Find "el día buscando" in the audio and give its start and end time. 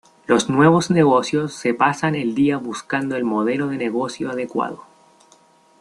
2.15-3.15